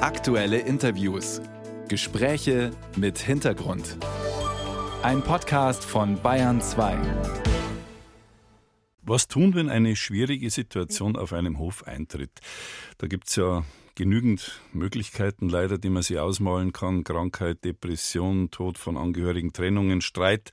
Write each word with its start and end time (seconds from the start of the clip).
Aktuelle 0.00 0.60
Interviews. 0.60 1.42
Gespräche 1.88 2.70
mit 2.96 3.18
Hintergrund. 3.18 3.98
Ein 5.02 5.22
Podcast 5.22 5.84
von 5.84 6.22
Bayern 6.22 6.60
2. 6.60 6.96
Was 9.02 9.26
tun, 9.26 9.56
wenn 9.56 9.68
eine 9.68 9.96
schwierige 9.96 10.50
Situation 10.50 11.16
auf 11.16 11.32
einem 11.32 11.58
Hof 11.58 11.84
eintritt? 11.88 12.30
Da 12.98 13.08
gibt 13.08 13.28
es 13.28 13.34
ja 13.34 13.64
genügend 13.96 14.60
Möglichkeiten 14.72 15.48
leider, 15.48 15.78
die 15.78 15.90
man 15.90 16.04
sich 16.04 16.20
ausmalen 16.20 16.72
kann. 16.72 17.02
Krankheit, 17.02 17.64
Depression, 17.64 18.52
Tod 18.52 18.78
von 18.78 18.96
Angehörigen, 18.96 19.52
Trennungen, 19.52 20.00
Streit. 20.00 20.52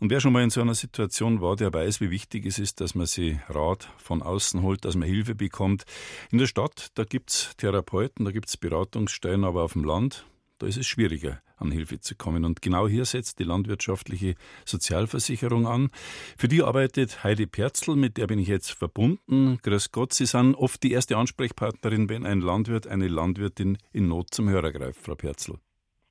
Und 0.00 0.10
wer 0.10 0.20
schon 0.20 0.32
mal 0.32 0.42
in 0.42 0.50
so 0.50 0.60
einer 0.60 0.74
Situation 0.74 1.40
war, 1.40 1.56
der 1.56 1.72
weiß, 1.72 2.00
wie 2.00 2.10
wichtig 2.10 2.46
es 2.46 2.58
ist, 2.58 2.80
dass 2.80 2.94
man 2.94 3.06
sich 3.06 3.36
Rat 3.48 3.88
von 3.98 4.22
außen 4.22 4.62
holt, 4.62 4.84
dass 4.84 4.96
man 4.96 5.08
Hilfe 5.08 5.34
bekommt. 5.34 5.84
In 6.30 6.38
der 6.38 6.46
Stadt, 6.46 6.88
da 6.94 7.04
gibt 7.04 7.30
es 7.30 7.56
Therapeuten, 7.56 8.24
da 8.24 8.30
gibt 8.30 8.48
es 8.48 8.56
Beratungsstellen, 8.56 9.44
aber 9.44 9.62
auf 9.62 9.74
dem 9.74 9.84
Land, 9.84 10.26
da 10.58 10.66
ist 10.66 10.76
es 10.76 10.86
schwieriger, 10.86 11.40
an 11.56 11.70
Hilfe 11.70 12.00
zu 12.00 12.14
kommen. 12.14 12.44
Und 12.44 12.62
genau 12.62 12.88
hier 12.88 13.04
setzt 13.04 13.38
die 13.38 13.44
landwirtschaftliche 13.44 14.34
Sozialversicherung 14.64 15.66
an. 15.66 15.90
Für 16.38 16.48
die 16.48 16.62
arbeitet 16.62 17.24
Heidi 17.24 17.46
Perzl, 17.46 17.96
mit 17.96 18.16
der 18.16 18.26
bin 18.26 18.38
ich 18.38 18.48
jetzt 18.48 18.70
verbunden. 18.70 19.58
Grüß 19.62 19.92
Gott, 19.92 20.12
Sie 20.12 20.26
sind 20.26 20.54
oft 20.54 20.82
die 20.82 20.92
erste 20.92 21.16
Ansprechpartnerin, 21.16 22.08
wenn 22.08 22.26
ein 22.26 22.40
Landwirt, 22.40 22.86
eine 22.86 23.08
Landwirtin 23.08 23.78
in 23.92 24.08
Not 24.08 24.32
zum 24.32 24.48
Hörer 24.48 24.72
greift, 24.72 25.00
Frau 25.00 25.14
Perzl. 25.14 25.58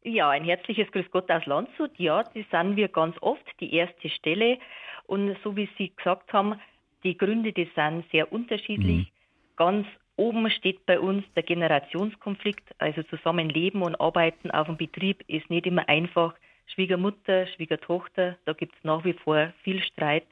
Ja, 0.03 0.29
ein 0.29 0.43
herzliches 0.43 0.91
Grüß 0.91 1.09
Gott 1.11 1.31
aus 1.31 1.45
Landshut. 1.45 1.91
Ja, 1.97 2.23
das 2.23 2.45
sind 2.51 2.75
wir 2.75 2.87
ganz 2.89 3.15
oft, 3.21 3.45
die 3.59 3.73
erste 3.73 4.09
Stelle. 4.09 4.59
Und 5.05 5.35
so 5.43 5.55
wie 5.55 5.69
Sie 5.77 5.93
gesagt 5.95 6.33
haben, 6.33 6.59
die 7.03 7.17
Gründe, 7.17 7.53
die 7.53 7.69
sind 7.75 8.05
sehr 8.11 8.31
unterschiedlich. 8.31 8.97
Mhm. 8.97 9.07
Ganz 9.55 9.87
oben 10.15 10.49
steht 10.51 10.85
bei 10.85 10.99
uns 10.99 11.23
der 11.35 11.43
Generationskonflikt, 11.43 12.75
also 12.77 13.03
Zusammenleben 13.03 13.81
und 13.81 13.99
Arbeiten 13.99 14.51
auf 14.51 14.67
dem 14.67 14.77
Betrieb 14.77 15.23
ist 15.27 15.49
nicht 15.49 15.65
immer 15.65 15.87
einfach. 15.89 16.35
Schwiegermutter, 16.67 17.47
Schwiegertochter, 17.47 18.37
da 18.45 18.53
gibt 18.53 18.75
es 18.75 18.83
nach 18.83 19.03
wie 19.03 19.13
vor 19.13 19.53
viel 19.63 19.83
Streit. 19.83 20.25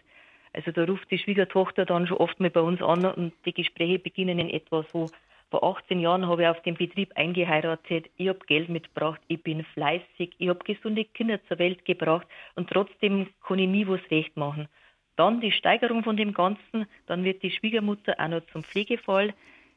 Also 0.53 0.71
da 0.71 0.83
ruft 0.83 1.09
die 1.11 1.17
Schwiegertochter 1.17 1.85
dann 1.85 2.07
schon 2.07 2.17
oft 2.17 2.39
mal 2.39 2.49
bei 2.49 2.61
uns 2.61 2.81
an 2.81 3.05
und 3.05 3.33
die 3.45 3.53
Gespräche 3.53 3.99
beginnen 3.99 4.39
in 4.39 4.49
etwa 4.49 4.83
so, 4.91 5.07
vor 5.51 5.63
18 5.65 5.99
Jahren 5.99 6.27
habe 6.27 6.43
ich 6.43 6.47
auf 6.47 6.61
dem 6.61 6.75
Betrieb 6.75 7.11
eingeheiratet. 7.15 8.09
Ich 8.15 8.29
habe 8.29 8.39
Geld 8.47 8.69
mitgebracht. 8.69 9.19
Ich 9.27 9.43
bin 9.43 9.65
fleißig. 9.65 10.33
Ich 10.37 10.47
habe 10.47 10.63
gesunde 10.63 11.03
Kinder 11.03 11.43
zur 11.47 11.59
Welt 11.59 11.83
gebracht. 11.83 12.25
Und 12.55 12.69
trotzdem 12.69 13.27
kann 13.45 13.59
ich 13.59 13.67
nie 13.67 13.85
was 13.85 13.99
recht 14.09 14.37
machen. 14.37 14.69
Dann 15.17 15.41
die 15.41 15.51
Steigerung 15.51 16.05
von 16.05 16.15
dem 16.15 16.33
Ganzen. 16.33 16.87
Dann 17.05 17.25
wird 17.25 17.43
die 17.43 17.51
Schwiegermutter 17.51 18.15
auch 18.17 18.29
noch 18.29 18.45
zum 18.53 18.63
Pflegefall. 18.63 19.33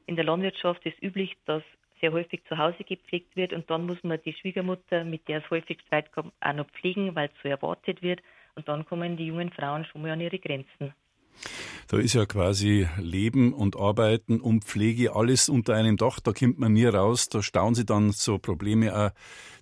In 0.07 0.15
der 0.15 0.25
Landwirtschaft 0.25 0.87
ist 0.87 1.03
üblich, 1.03 1.37
dass 1.45 1.65
sehr 2.01 2.13
häufig 2.13 2.45
zu 2.45 2.57
Hause 2.57 2.85
gepflegt 2.85 3.35
wird. 3.35 3.53
Und 3.53 3.69
dann 3.69 3.85
muss 3.85 4.03
man 4.05 4.21
die 4.25 4.33
Schwiegermutter, 4.33 5.03
mit 5.03 5.27
der 5.27 5.39
es 5.39 5.51
häufig 5.51 5.81
Streit 5.87 6.13
kommt, 6.13 6.33
auch 6.41 6.53
noch 6.53 6.71
pflegen, 6.71 7.17
weil 7.17 7.27
es 7.27 7.43
so 7.43 7.49
erwartet 7.49 8.01
wird. 8.01 8.23
Und 8.55 8.69
dann 8.69 8.85
kommen 8.85 9.17
die 9.17 9.27
jungen 9.27 9.51
Frauen 9.51 9.85
schon 9.85 10.03
mal 10.03 10.13
an 10.13 10.21
ihre 10.21 10.39
Grenzen. 10.39 10.95
Da 11.89 11.99
ist 11.99 12.15
ja 12.15 12.27
quasi 12.27 12.89
Leben 12.99 13.53
und 13.53 13.77
Arbeiten 13.77 14.41
und 14.41 14.65
Pflege 14.65 15.15
alles 15.15 15.49
unter 15.49 15.75
einem 15.75 15.97
Dach. 15.97 16.21
Da 16.21 16.33
kommt 16.33 16.59
man 16.59 16.73
nie 16.73 16.87
raus. 16.87 17.29
Da 17.29 17.43
stauen 17.43 17.75
sie 17.75 17.85
dann 17.85 18.13
so 18.13 18.39
Probleme 18.39 18.97
auch, 18.97 19.11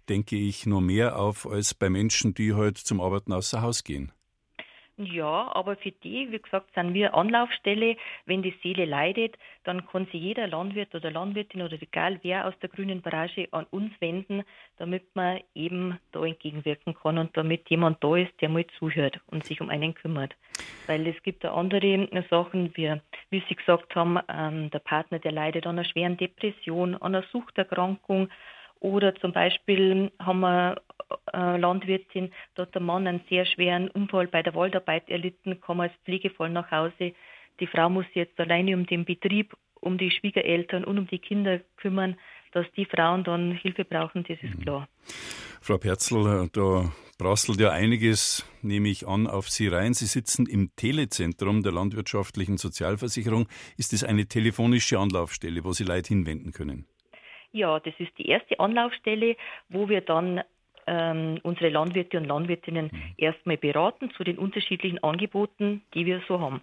denke 0.08 0.36
ich, 0.36 0.66
nur 0.66 0.80
mehr 0.80 1.18
auf 1.18 1.46
als 1.46 1.74
bei 1.74 1.90
Menschen, 1.90 2.34
die 2.34 2.54
halt 2.54 2.78
zum 2.78 3.00
Arbeiten 3.00 3.32
außer 3.32 3.62
Haus 3.62 3.84
gehen. 3.84 4.12
Ja, 5.04 5.50
aber 5.54 5.76
für 5.76 5.90
die, 5.90 6.30
wie 6.30 6.38
gesagt, 6.38 6.74
sind 6.74 6.94
wir 6.94 7.14
Anlaufstelle. 7.14 7.96
Wenn 8.26 8.42
die 8.42 8.54
Seele 8.62 8.84
leidet, 8.84 9.36
dann 9.64 9.86
kann 9.86 10.06
sich 10.06 10.20
jeder 10.20 10.46
Landwirt 10.46 10.94
oder 10.94 11.10
Landwirtin 11.10 11.62
oder 11.62 11.76
egal 11.80 12.18
wer 12.22 12.46
aus 12.46 12.54
der 12.60 12.68
grünen 12.68 13.02
Branche 13.02 13.48
an 13.50 13.66
uns 13.70 13.92
wenden, 14.00 14.44
damit 14.78 15.14
man 15.14 15.40
eben 15.54 15.98
da 16.12 16.24
entgegenwirken 16.24 16.94
kann 16.94 17.18
und 17.18 17.36
damit 17.36 17.68
jemand 17.70 18.02
da 18.02 18.16
ist, 18.16 18.32
der 18.40 18.48
mal 18.48 18.66
zuhört 18.78 19.20
und 19.26 19.44
sich 19.44 19.60
um 19.60 19.70
einen 19.70 19.94
kümmert. 19.94 20.34
Weil 20.86 21.06
es 21.06 21.20
gibt 21.22 21.44
da 21.44 21.54
andere 21.54 22.08
Sachen, 22.30 22.76
wie, 22.76 22.94
wie 23.30 23.42
Sie 23.48 23.54
gesagt 23.54 23.94
haben, 23.94 24.18
ähm, 24.28 24.70
der 24.70 24.80
Partner, 24.80 25.18
der 25.18 25.32
leidet 25.32 25.66
an 25.66 25.78
einer 25.78 25.84
schweren 25.84 26.16
Depression, 26.16 26.94
an 26.94 27.14
einer 27.14 27.24
Suchterkrankung, 27.32 28.28
oder 28.82 29.14
zum 29.14 29.32
Beispiel 29.32 30.10
haben 30.18 30.40
wir 30.40 30.82
Landwirtin, 31.32 32.32
da 32.54 32.62
hat 32.62 32.74
der 32.74 32.82
Mann 32.82 33.06
einen 33.06 33.22
sehr 33.28 33.44
schweren 33.46 33.88
Unfall 33.88 34.26
bei 34.26 34.42
der 34.42 34.54
Waldarbeit 34.54 35.08
erlitten, 35.08 35.60
kam 35.60 35.80
als 35.80 35.92
Pflegefall 36.04 36.50
nach 36.50 36.70
Hause. 36.70 37.12
Die 37.60 37.66
Frau 37.66 37.88
muss 37.88 38.06
sich 38.06 38.16
jetzt 38.16 38.40
alleine 38.40 38.74
um 38.74 38.86
den 38.86 39.04
Betrieb, 39.04 39.56
um 39.80 39.98
die 39.98 40.10
Schwiegereltern 40.10 40.84
und 40.84 40.98
um 40.98 41.06
die 41.06 41.18
Kinder 41.18 41.60
kümmern. 41.76 42.16
Dass 42.52 42.66
die 42.76 42.84
Frauen 42.84 43.24
dann 43.24 43.52
Hilfe 43.52 43.84
brauchen, 43.84 44.24
das 44.24 44.38
ist 44.42 44.54
mhm. 44.56 44.62
klar. 44.62 44.88
Frau 45.62 45.78
Perzl, 45.78 46.50
da 46.52 46.92
prasselt 47.18 47.60
ja 47.60 47.70
einiges, 47.70 48.44
nehme 48.62 48.88
ich 48.88 49.06
an, 49.06 49.26
auf 49.26 49.48
Sie 49.48 49.68
rein. 49.68 49.94
Sie 49.94 50.06
sitzen 50.06 50.46
im 50.46 50.70
Telezentrum 50.76 51.62
der 51.62 51.72
landwirtschaftlichen 51.72 52.58
Sozialversicherung. 52.58 53.46
Ist 53.78 53.92
das 53.92 54.04
eine 54.04 54.26
telefonische 54.26 54.98
Anlaufstelle, 54.98 55.64
wo 55.64 55.72
Sie 55.72 55.84
Leute 55.84 56.08
hinwenden 56.08 56.52
können? 56.52 56.86
Ja, 57.52 57.78
das 57.80 57.94
ist 57.98 58.10
die 58.18 58.26
erste 58.26 58.58
Anlaufstelle, 58.58 59.36
wo 59.68 59.88
wir 59.88 60.00
dann 60.00 60.40
ähm, 60.86 61.38
unsere 61.42 61.68
Landwirte 61.68 62.18
und 62.18 62.24
Landwirtinnen 62.24 62.90
mhm. 62.92 63.02
erstmal 63.16 63.56
beraten 63.56 64.10
zu 64.16 64.24
den 64.24 64.38
unterschiedlichen 64.38 65.02
Angeboten, 65.02 65.82
die 65.94 66.06
wir 66.06 66.22
so 66.28 66.40
haben. 66.40 66.60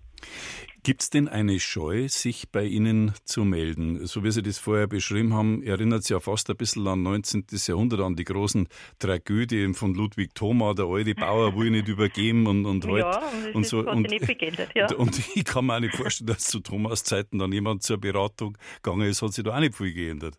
Gibt 0.83 1.01
es 1.01 1.09
denn 1.09 1.27
eine 1.27 1.59
Scheu, 1.59 2.07
sich 2.07 2.51
bei 2.51 2.63
Ihnen 2.63 3.13
zu 3.25 3.43
melden? 3.43 4.05
So 4.05 4.23
wie 4.23 4.31
Sie 4.31 4.41
das 4.41 4.57
vorher 4.57 4.87
beschrieben 4.87 5.33
haben, 5.33 5.61
erinnert 5.61 6.01
es 6.01 6.09
ja 6.09 6.19
fast 6.19 6.49
ein 6.49 6.55
bisschen 6.55 6.87
an 6.87 7.03
19. 7.03 7.45
Jahrhundert, 7.51 7.99
an 7.99 8.15
die 8.15 8.23
großen 8.23 8.67
Tragödien 8.97 9.73
von 9.73 9.93
Ludwig 9.93 10.33
Thoma, 10.35 10.73
der 10.73 10.85
alte 10.85 11.15
Bauer 11.15 11.55
will 11.57 11.69
nicht 11.69 11.87
übergeben 11.89 12.47
und, 12.47 12.65
und 12.65 12.87
halt. 12.87 12.99
Ja, 12.99 13.21
und, 13.47 13.55
und 13.55 13.65
so. 13.65 13.79
Und, 13.79 14.07
geändert, 14.07 14.69
ja. 14.73 14.87
und 14.95 15.19
ich 15.35 15.43
kann 15.43 15.65
mir 15.65 15.75
auch 15.75 15.79
nicht 15.81 15.95
vorstellen, 15.95 16.27
dass 16.27 16.45
zu 16.45 16.59
Thomas 16.61 17.03
Zeiten 17.03 17.39
dann 17.39 17.51
jemand 17.51 17.83
zur 17.83 17.97
Beratung 17.97 18.57
gegangen 18.81 19.07
ist, 19.07 19.21
hat 19.21 19.33
sich 19.33 19.43
da 19.43 19.55
auch 19.55 19.59
nicht 19.59 19.75
viel 19.75 19.93
geändert. 19.93 20.37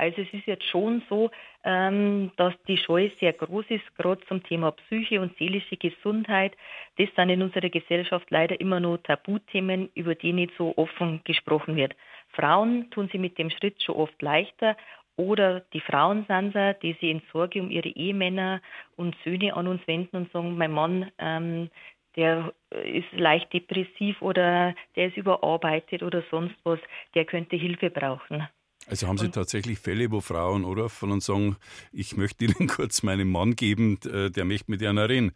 Also 0.00 0.22
es 0.22 0.32
ist 0.32 0.46
jetzt 0.46 0.64
schon 0.64 1.02
so, 1.10 1.30
ähm, 1.62 2.32
dass 2.36 2.54
die 2.66 2.78
Scheu 2.78 3.10
sehr 3.20 3.34
groß 3.34 3.66
ist, 3.68 3.94
gerade 3.96 4.24
zum 4.28 4.42
Thema 4.42 4.70
Psyche 4.70 5.20
und 5.20 5.36
seelische 5.36 5.76
Gesundheit. 5.76 6.56
Das 6.96 7.08
sind 7.14 7.28
in 7.28 7.42
unserer 7.42 7.68
Gesellschaft 7.68 8.30
leider 8.30 8.58
immer 8.62 8.80
noch 8.80 8.96
Tabuthemen, 8.96 9.90
über 9.94 10.14
die 10.14 10.32
nicht 10.32 10.54
so 10.56 10.72
offen 10.78 11.20
gesprochen 11.24 11.76
wird. 11.76 11.94
Frauen 12.30 12.90
tun 12.90 13.10
sie 13.12 13.18
mit 13.18 13.36
dem 13.36 13.50
Schritt 13.50 13.82
schon 13.82 13.96
oft 13.96 14.22
leichter, 14.22 14.74
oder 15.16 15.60
die 15.74 15.80
Frauensanser, 15.82 16.72
die 16.74 16.94
sich 16.94 17.10
in 17.10 17.20
Sorge 17.30 17.60
um 17.60 17.70
ihre 17.70 17.90
Ehemänner 17.90 18.62
und 18.96 19.14
Söhne 19.22 19.54
an 19.54 19.66
uns 19.66 19.86
wenden 19.86 20.16
und 20.16 20.32
sagen, 20.32 20.56
mein 20.56 20.72
Mann, 20.72 21.10
ähm, 21.18 21.68
der 22.16 22.54
ist 22.70 23.12
leicht 23.12 23.52
depressiv 23.52 24.22
oder 24.22 24.74
der 24.96 25.08
ist 25.08 25.18
überarbeitet 25.18 26.02
oder 26.02 26.22
sonst 26.30 26.56
was, 26.64 26.78
der 27.14 27.26
könnte 27.26 27.56
Hilfe 27.56 27.90
brauchen. 27.90 28.48
Also 28.90 29.06
haben 29.06 29.18
Sie 29.18 29.26
und, 29.26 29.34
tatsächlich 29.34 29.78
Fälle, 29.78 30.10
wo 30.10 30.20
Frauen 30.20 30.64
anrufen 30.64 31.12
und 31.12 31.22
sagen, 31.22 31.56
ich 31.92 32.16
möchte 32.16 32.44
Ihnen 32.44 32.66
kurz 32.76 33.02
meinen 33.04 33.30
Mann 33.30 33.54
geben, 33.54 33.98
äh, 34.04 34.30
der 34.30 34.44
möchte 34.44 34.70
mit 34.70 34.82
Ihnen 34.82 34.98
reden? 34.98 35.32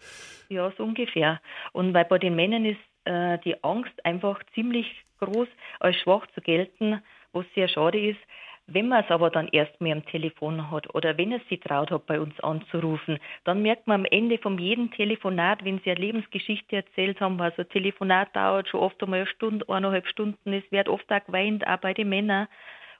Ja, 0.48 0.72
so 0.76 0.82
ungefähr. 0.82 1.40
Und 1.72 1.94
weil 1.94 2.04
bei 2.04 2.18
den 2.18 2.34
Männern 2.34 2.64
ist 2.64 2.80
äh, 3.04 3.38
die 3.44 3.62
Angst 3.62 4.04
einfach 4.04 4.40
ziemlich 4.54 4.86
groß, 5.20 5.48
als 5.78 5.96
schwach 5.96 6.26
zu 6.34 6.40
gelten, 6.40 7.00
was 7.32 7.46
sehr 7.54 7.68
schade 7.68 8.00
ist. 8.10 8.20
Wenn 8.66 8.88
man 8.88 9.04
es 9.04 9.10
aber 9.10 9.28
dann 9.30 9.48
erst 9.48 9.78
mal 9.80 9.92
am 9.92 10.06
Telefon 10.06 10.70
hat 10.70 10.92
oder 10.94 11.18
wenn 11.18 11.32
es 11.32 11.42
sie 11.50 11.58
traut 11.58 11.90
hat, 11.90 12.06
bei 12.06 12.18
uns 12.18 12.38
anzurufen, 12.40 13.18
dann 13.44 13.62
merkt 13.62 13.86
man 13.86 14.00
am 14.00 14.06
Ende 14.06 14.38
von 14.38 14.58
jedem 14.58 14.90
Telefonat, 14.90 15.64
wenn 15.64 15.80
sie 15.80 15.90
eine 15.90 16.00
Lebensgeschichte 16.00 16.76
erzählt 16.76 17.20
haben, 17.20 17.38
weil 17.38 17.52
so 17.56 17.62
ein 17.62 17.68
Telefonat 17.68 18.34
dauert 18.34 18.68
schon 18.68 18.80
oft 18.80 19.02
einmal 19.02 19.20
eine 19.20 19.28
Stunde, 19.28 19.68
eineinhalb 19.68 20.06
Stunden, 20.06 20.54
es 20.54 20.64
wird 20.72 20.88
oft 20.88 21.12
auch 21.12 21.24
geweint, 21.26 21.66
auch 21.66 21.76
bei 21.76 21.92
den 21.92 22.08
Männern. 22.08 22.48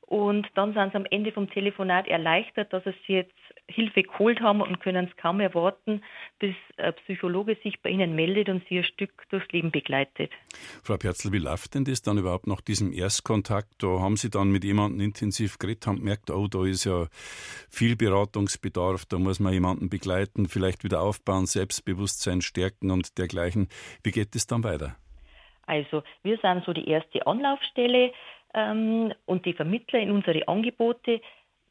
Und 0.07 0.47
dann 0.55 0.75
sind 0.75 0.93
sie 0.93 0.97
am 0.97 1.07
Ende 1.11 1.33
vom 1.33 1.49
Telefonat 1.49 2.07
erleichtert, 2.07 2.73
dass 2.73 2.85
sie 2.85 3.15
jetzt 3.15 3.33
Hilfe 3.67 4.03
geholt 4.03 4.41
haben 4.41 4.61
und 4.61 4.81
können 4.81 5.09
es 5.11 5.17
kaum 5.17 5.41
erwarten, 5.41 6.03
bis 6.39 6.55
ein 6.77 6.93
Psychologe 7.05 7.57
sich 7.63 7.81
bei 7.81 7.89
ihnen 7.89 8.15
meldet 8.15 8.51
und 8.51 8.63
sie 8.69 8.79
ein 8.79 8.85
Stück 8.85 9.27
durchs 9.31 9.51
Leben 9.53 9.71
begleitet. 9.71 10.31
Frau 10.83 10.99
Perzl, 10.99 11.33
wie 11.33 11.39
läuft 11.39 11.75
denn 11.75 11.85
das 11.85 12.03
dann 12.03 12.19
überhaupt 12.19 12.47
nach 12.47 12.61
diesem 12.61 12.93
Erstkontakt? 12.93 13.83
Da 13.83 14.01
haben 14.01 14.17
Sie 14.17 14.29
dann 14.29 14.51
mit 14.51 14.65
jemandem 14.65 15.01
intensiv 15.01 15.59
geredet, 15.59 15.87
haben 15.87 16.01
gemerkt, 16.01 16.31
oh, 16.31 16.47
da 16.49 16.67
ist 16.67 16.85
ja 16.85 17.07
viel 17.71 17.97
Beratungsbedarf, 17.97 19.07
da 19.07 19.19
muss 19.19 19.41
man 19.41 19.55
jemanden 19.55 19.89
begleiten, 19.89 20.47
vielleicht 20.47 20.85
wieder 20.85 21.01
aufbauen, 21.01 21.47
Selbstbewusstsein 21.47 22.43
stärken 22.43 22.91
und 22.91 23.17
dergleichen. 23.17 23.69
Wie 24.03 24.11
geht 24.11 24.37
es 24.37 24.47
dann 24.47 24.65
weiter? 24.65 24.97
Also 25.67 26.03
wir 26.23 26.37
sind 26.39 26.65
so 26.67 26.75
die 26.75 26.87
erste 26.89 27.27
Anlaufstelle 27.27 28.13
ähm, 28.55 29.13
und 29.27 29.45
die 29.47 29.53
Vermittler 29.53 30.01
in 30.01 30.11
unsere 30.11 30.47
Angebote. 30.49 31.21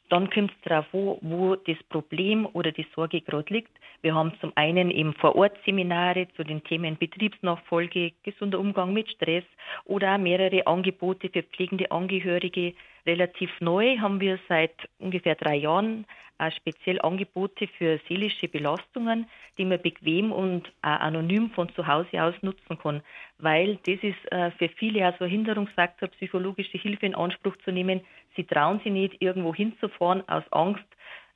Dann 0.10 0.30
kommt 0.30 0.52
es 0.52 0.70
darauf 0.70 0.86
an, 0.94 1.18
wo 1.22 1.56
das 1.56 1.78
Problem 1.90 2.48
oder 2.54 2.72
die 2.72 2.86
Sorge 2.94 3.22
gerade 3.22 3.54
liegt. 3.54 3.72
Wir 4.02 4.14
haben 4.14 4.34
zum 4.42 4.52
einen 4.56 4.92
eben 4.92 5.14
Vor-Ort-Seminare 5.14 6.28
zu 6.36 6.44
den 6.44 6.64
Themen 6.64 6.98
Betriebsnachfolge, 6.98 8.12
gesunder 8.24 8.60
Umgang 8.60 8.94
mit 8.94 9.10
Stress 9.10 9.46
oder 9.86 10.16
auch 10.16 10.20
mehrere 10.20 10.68
Angebote 10.68 11.30
für 11.30 11.44
pflegende 11.44 11.90
Angehörige, 11.90 12.74
relativ 13.06 13.50
neu 13.60 13.98
haben 14.00 14.20
wir 14.20 14.40
seit 14.48 14.74
ungefähr 15.00 15.36
drei 15.36 15.56
Jahren 15.56 16.06
auch 16.38 16.52
speziell 16.52 17.00
Angebote 17.02 17.68
für 17.78 18.00
seelische 18.08 18.48
Belastungen, 18.48 19.28
die 19.58 19.66
man 19.66 19.82
bequem 19.82 20.32
und 20.32 20.68
auch 20.82 21.00
anonym 21.00 21.52
von 21.52 21.74
zu 21.76 21.86
Hause 21.88 22.24
aus 22.24 22.34
nutzen 22.42 22.78
kann. 22.78 23.02
Weil 23.38 23.78
das 23.86 24.00
ist 24.02 24.32
äh, 24.32 24.52
für 24.52 24.70
viele 24.70 25.08
auch 25.08 25.18
so 25.20 25.26
ein 25.26 25.32
Hinderungsfaktor, 25.32 26.10
psychologische 26.10 26.78
Hilfe 26.78 27.06
in 27.06 27.16
Anspruch 27.16 27.56
zu 27.64 27.72
nehmen. 27.72 28.02
Sie 28.36 28.44
trauen 28.44 28.80
sich 28.80 28.92
nicht, 28.92 29.22
irgendwo 29.22 29.54
hinzufahren 29.54 30.28
aus 30.28 30.44
Angst, 30.52 30.84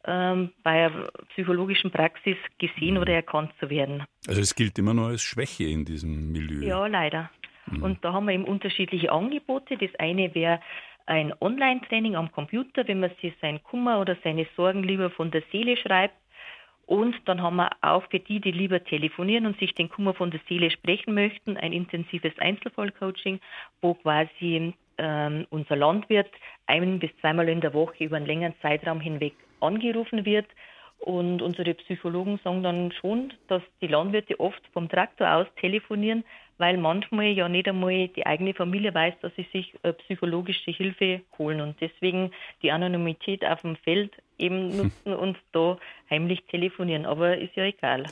ähm, 0.05 0.51
bei 0.63 0.85
einer 0.85 1.07
psychologischen 1.33 1.91
Praxis 1.91 2.37
gesehen 2.57 2.95
mhm. 2.95 3.01
oder 3.01 3.13
erkannt 3.13 3.51
zu 3.59 3.69
werden. 3.69 4.03
Also 4.27 4.41
es 4.41 4.55
gilt 4.55 4.79
immer 4.79 4.93
noch 4.93 5.07
als 5.07 5.21
Schwäche 5.21 5.65
in 5.65 5.85
diesem 5.85 6.31
Milieu. 6.31 6.65
Ja, 6.65 6.87
leider. 6.87 7.29
Mhm. 7.67 7.83
Und 7.83 8.05
da 8.05 8.13
haben 8.13 8.25
wir 8.25 8.33
eben 8.33 8.45
unterschiedliche 8.45 9.11
Angebote. 9.11 9.77
Das 9.77 9.93
eine 9.99 10.33
wäre 10.33 10.61
ein 11.07 11.33
Online-Training 11.39 12.15
am 12.15 12.31
Computer, 12.31 12.87
wenn 12.87 12.99
man 12.99 13.11
sich 13.21 13.33
seinen 13.41 13.63
Kummer 13.63 13.99
oder 13.99 14.15
seine 14.23 14.45
Sorgen 14.55 14.83
lieber 14.83 15.09
von 15.09 15.31
der 15.31 15.41
Seele 15.51 15.77
schreibt. 15.77 16.15
Und 16.85 17.15
dann 17.25 17.41
haben 17.41 17.57
wir 17.57 17.69
auch 17.81 18.03
für 18.09 18.19
die, 18.19 18.39
die 18.39 18.51
lieber 18.51 18.83
telefonieren 18.83 19.45
und 19.45 19.59
sich 19.59 19.73
den 19.73 19.89
Kummer 19.89 20.13
von 20.13 20.31
der 20.31 20.39
Seele 20.47 20.71
sprechen 20.71 21.13
möchten, 21.13 21.57
ein 21.57 21.73
intensives 21.73 22.31
Einzelfallcoaching, 22.39 23.41
wo 23.81 23.93
quasi 23.95 24.73
ähm, 24.97 25.47
unser 25.49 25.75
Landwirt 25.75 26.31
ein 26.65 26.99
bis 26.99 27.11
zweimal 27.19 27.49
in 27.49 27.59
der 27.61 27.73
Woche 27.73 28.05
über 28.05 28.15
einen 28.15 28.25
längeren 28.25 28.53
Zeitraum 28.61 29.01
hinweg 29.01 29.33
angerufen 29.59 30.25
wird. 30.25 30.47
Und 30.99 31.41
unsere 31.41 31.73
Psychologen 31.75 32.39
sagen 32.43 32.63
dann 32.63 32.91
schon, 32.91 33.33
dass 33.47 33.61
die 33.81 33.87
Landwirte 33.87 34.39
oft 34.39 34.61
vom 34.73 34.89
Traktor 34.89 35.31
aus 35.31 35.47
telefonieren, 35.59 36.23
weil 36.57 36.77
manchmal 36.77 37.27
ja 37.27 37.47
nicht 37.47 37.67
einmal 37.67 38.07
die 38.09 38.25
eigene 38.25 38.53
Familie 38.53 38.93
weiß, 38.93 39.13
dass 39.21 39.31
sie 39.35 39.47
sich 39.53 39.73
äh, 39.83 39.93
psychologische 39.93 40.71
Hilfe 40.71 41.21
holen 41.37 41.61
und 41.61 41.79
deswegen 41.79 42.31
die 42.63 42.71
Anonymität 42.71 43.45
auf 43.45 43.61
dem 43.61 43.75
Feld 43.75 44.11
eben 44.37 44.71
hm. 44.71 44.77
nutzen 44.77 45.13
und 45.13 45.37
da 45.51 45.77
heimlich 46.09 46.43
telefonieren. 46.49 47.05
Aber 47.05 47.37
ist 47.37 47.55
ja 47.55 47.63
egal. 47.63 48.07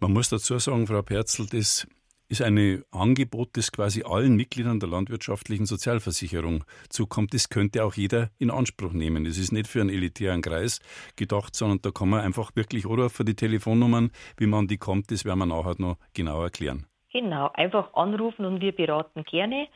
Man 0.00 0.12
muss 0.12 0.30
dazu 0.30 0.58
sagen, 0.58 0.86
Frau 0.86 1.02
Perzel, 1.02 1.46
das 1.50 1.86
ist 2.32 2.42
ein 2.42 2.82
Angebot, 2.90 3.50
das 3.52 3.70
quasi 3.70 4.02
allen 4.04 4.34
Mitgliedern 4.36 4.80
der 4.80 4.88
landwirtschaftlichen 4.88 5.66
Sozialversicherung 5.66 6.64
zukommt. 6.88 7.34
Das 7.34 7.50
könnte 7.50 7.84
auch 7.84 7.94
jeder 7.94 8.30
in 8.38 8.50
Anspruch 8.50 8.92
nehmen. 8.92 9.26
Es 9.26 9.38
ist 9.38 9.52
nicht 9.52 9.68
für 9.68 9.82
einen 9.82 9.90
elitären 9.90 10.40
Kreis 10.40 10.80
gedacht, 11.16 11.54
sondern 11.54 11.80
da 11.82 11.90
kann 11.90 12.08
man 12.08 12.20
einfach 12.20 12.56
wirklich 12.56 12.86
oder 12.86 13.10
für 13.10 13.24
die 13.24 13.36
Telefonnummern, 13.36 14.10
wie 14.38 14.46
man 14.46 14.66
die 14.66 14.78
kommt, 14.78 15.10
das 15.10 15.26
werden 15.26 15.40
wir 15.40 15.46
nachher 15.46 15.74
noch 15.78 15.98
genau 16.14 16.42
erklären. 16.42 16.86
Genau, 17.12 17.50
einfach 17.52 17.92
anrufen 17.92 18.46
und 18.46 18.62
wir 18.62 18.72
beraten 18.72 19.24
gerne. 19.24 19.68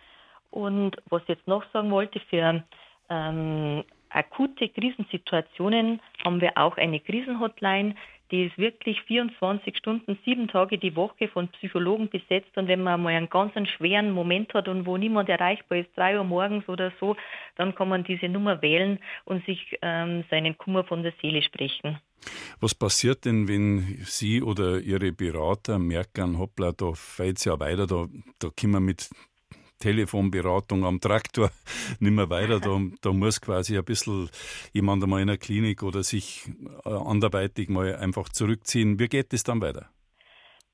Und 0.51 0.97
was 1.11 1.23
ich 1.23 1.29
jetzt 1.29 1.47
noch 1.47 1.63
sagen 1.75 1.91
wollte, 1.91 2.21
für 2.31 2.65
ähm, 3.11 3.85
akute 4.09 4.71
Krisensituationen 4.71 6.01
haben 6.25 6.41
wir 6.41 6.57
auch 6.57 6.79
eine 6.79 7.01
Krisenhotline. 7.01 7.95
Die 8.31 8.47
ist 8.47 8.59
wirklich 8.59 9.01
24 9.03 9.77
Stunden, 9.77 10.19
sieben 10.25 10.49
Tage 10.49 10.79
die 10.79 10.97
Woche 10.97 11.29
von 11.29 11.49
Psychologen 11.49 12.09
besetzt. 12.09 12.57
Und 12.57 12.69
wenn 12.69 12.83
man 12.83 13.03
mal 13.03 13.15
einen 13.15 13.29
ganz 13.29 13.53
schweren 13.69 14.11
Moment 14.11 14.53
hat 14.55 14.69
und 14.69 14.87
wo 14.87 14.97
niemand 14.97 15.29
erreichbar 15.29 15.79
ist, 15.79 15.91
drei 15.97 16.19
Uhr 16.19 16.25
morgens 16.25 16.69
oder 16.69 16.93
so, 16.99 17.17
dann 17.57 17.75
kann 17.75 17.89
man 17.89 18.05
diese 18.05 18.29
Nummer 18.29 18.63
wählen 18.63 18.99
und 19.25 19.45
sich 19.47 19.79
ähm, 19.83 20.25
seinen 20.31 20.59
Kummer 20.59 20.85
von 20.85 21.03
der 21.03 21.13
Seele 21.23 21.43
sprechen. 21.43 21.99
Was 22.61 22.75
passiert 22.75 23.25
denn, 23.25 23.49
wenn 23.49 23.99
Sie 24.05 24.43
oder 24.43 24.81
Ihre 24.81 25.13
Berater 25.13 25.79
merken, 25.79 26.39
hoppla, 26.39 26.73
da 26.73 26.93
fällt 26.95 27.39
es 27.39 27.45
ja 27.45 27.61
weiter, 27.61 27.87
da, 27.87 28.07
da 28.39 28.49
können 28.51 28.73
wir 28.73 28.81
mit 28.81 29.09
Telefonberatung 29.79 30.85
am 30.85 31.01
Traktor 31.01 31.51
nicht 32.01 32.13
mehr 32.13 32.31
weiter. 32.31 32.61
Da, 32.61 32.81
da 33.01 33.13
muss 33.13 33.41
quasi 33.41 33.77
ein 33.77 33.85
bisschen 33.85 34.29
jemand 34.73 35.03
einmal 35.03 35.21
in 35.21 35.29
der 35.29 35.39
Klinik 35.39 35.83
oder 35.83 36.03
sich 36.03 36.51
äh, 36.85 36.91
anderweitig 36.91 37.69
mal 37.69 37.97
einfach 37.97 38.29
zurückziehen. 38.29 38.99
Wie 38.99 39.09
geht 39.09 39.33
es 39.33 39.43
dann 39.43 39.61
weiter? 39.61 39.91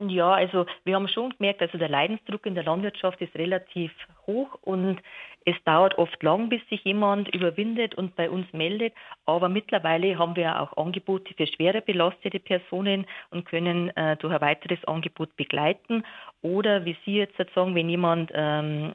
Ja, 0.09 0.33
also 0.33 0.67
wir 0.85 0.95
haben 0.95 1.09
schon 1.09 1.31
gemerkt, 1.31 1.63
also 1.63 1.79
der 1.79 1.89
Leidensdruck 1.89 2.47
in 2.47 2.55
der 2.55 2.65
Landwirtschaft 2.65 3.21
ist 3.21 3.35
relativ 3.35 3.93
hoch 4.27 4.59
und 4.63 5.01
es 5.45 5.57
dauert 5.65 5.99
oft 5.99 6.23
lang, 6.23 6.49
bis 6.49 6.61
sich 6.69 6.85
jemand 6.85 7.35
überwindet 7.35 7.95
und 7.95 8.15
bei 8.15 8.31
uns 8.31 8.47
meldet. 8.53 8.95
Aber 9.27 9.49
mittlerweile 9.49 10.19
haben 10.19 10.37
wir 10.37 10.61
auch 10.61 10.77
Angebote 10.77 11.35
für 11.35 11.47
schwerer 11.47 11.81
belastete 11.81 12.39
Personen 12.39 13.07
und 13.31 13.47
können 13.47 13.89
äh, 13.97 14.17
durch 14.17 14.33
ein 14.33 14.41
weiteres 14.41 14.85
Angebot 14.85 15.35
begleiten. 15.37 16.05
Oder 16.43 16.85
wie 16.85 16.97
Sie 17.05 17.17
jetzt 17.17 17.37
sagen, 17.55 17.75
wenn 17.75 17.89
jemand 17.89 18.31
ähm, 18.35 18.95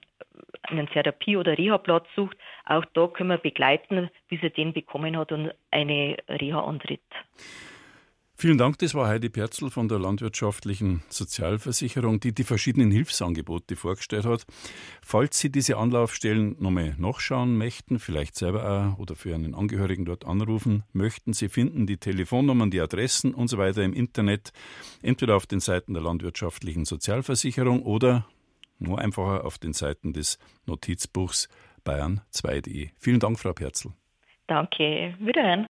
einen 0.63 0.87
Therapie- 0.87 1.37
oder 1.37 1.57
Reha-Platz 1.57 2.05
sucht, 2.15 2.37
auch 2.65 2.85
da 2.93 3.07
können 3.07 3.29
wir 3.29 3.37
begleiten, 3.37 4.09
bis 4.29 4.41
er 4.41 4.49
den 4.49 4.73
bekommen 4.73 5.17
hat 5.17 5.31
und 5.31 5.51
eine 5.71 6.17
Reha 6.29 6.61
antritt. 6.61 7.01
Vielen 8.39 8.59
Dank, 8.59 8.77
das 8.77 8.93
war 8.93 9.07
Heidi 9.07 9.29
Perzel 9.29 9.71
von 9.71 9.87
der 9.87 9.97
Landwirtschaftlichen 9.97 11.01
Sozialversicherung, 11.09 12.19
die 12.19 12.35
die 12.35 12.43
verschiedenen 12.43 12.91
Hilfsangebote 12.91 13.75
vorgestellt 13.75 14.25
hat. 14.25 14.45
Falls 15.01 15.39
Sie 15.39 15.51
diese 15.51 15.77
Anlaufstellen 15.77 16.55
nochmal 16.59 16.93
nachschauen 16.99 17.57
möchten, 17.57 17.97
vielleicht 17.97 18.35
selber 18.35 18.93
auch 18.93 18.99
oder 18.99 19.15
für 19.15 19.33
einen 19.33 19.55
Angehörigen 19.55 20.05
dort 20.05 20.27
anrufen 20.27 20.83
möchten, 20.93 21.33
Sie 21.33 21.49
finden 21.49 21.87
die 21.87 21.97
Telefonnummern, 21.97 22.69
die 22.69 22.79
Adressen 22.79 23.33
und 23.33 23.47
so 23.47 23.57
weiter 23.57 23.81
im 23.81 23.93
Internet, 23.93 24.53
entweder 25.01 25.35
auf 25.35 25.47
den 25.47 25.59
Seiten 25.59 25.95
der 25.95 26.03
Landwirtschaftlichen 26.03 26.85
Sozialversicherung 26.85 27.81
oder 27.81 28.27
nur 28.77 28.99
einfacher 28.99 29.45
auf 29.45 29.57
den 29.57 29.73
Seiten 29.73 30.13
des 30.13 30.37
Notizbuchs 30.67 31.49
bayern2.de. 31.87 32.89
Vielen 32.99 33.19
Dank, 33.19 33.39
Frau 33.39 33.53
Perzel. 33.53 33.93
Danke. 34.45 35.15
Wiederhören. 35.19 35.65